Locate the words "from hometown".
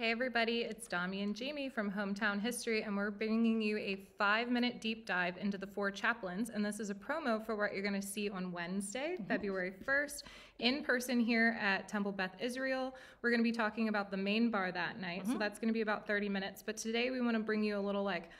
1.68-2.40